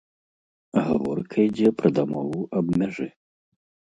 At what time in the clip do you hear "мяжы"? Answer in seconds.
2.83-3.07